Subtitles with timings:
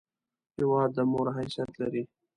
[0.57, 2.03] هېواد د مور حیثیت لري!